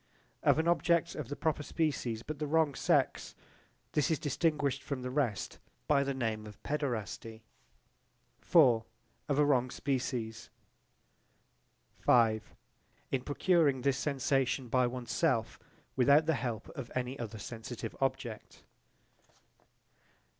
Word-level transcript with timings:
Of 0.41 0.57
an 0.57 0.67
object 0.67 1.13
of 1.13 1.27
the 1.29 1.35
proper 1.35 1.61
species 1.61 2.23
but 2.23 2.39
the 2.39 2.47
wrong 2.47 2.73
sex. 2.73 3.35
This 3.91 4.09
is 4.09 4.17
distinguished 4.17 4.81
from 4.81 5.03
the 5.03 5.11
rest 5.11 5.59
by 5.87 6.03
the 6.03 6.15
name 6.15 6.47
of 6.47 6.57
paederasty. 6.63 7.43
Of 8.51 8.83
a 9.29 9.45
wrong 9.45 9.69
species. 9.69 10.49
In 12.07 13.21
procuring 13.23 13.81
this 13.81 13.99
sensation 13.99 14.69
by 14.69 14.87
one's 14.87 15.11
self 15.11 15.59
without 15.95 16.25
the 16.25 16.33
help 16.33 16.67
of 16.69 16.91
any 16.95 17.19
other 17.19 17.37
sensitive 17.37 17.95
object. 18.01 18.63